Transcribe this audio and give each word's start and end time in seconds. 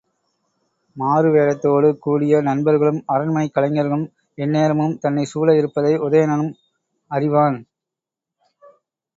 மாறுவேடத்தோடு 0.95 1.89
கூடிய 1.97 2.39
நண்பர்களும் 2.41 3.03
அரண்மனைக் 3.07 3.53
கலைஞர்களும் 3.53 4.07
எந்நேரமும் 4.37 4.97
தன்னைச் 4.97 5.31
சூழ 5.33 5.55
இருப்பதை 5.55 5.93
உதயணனும் 5.99 6.53
அறிவான். 7.11 7.59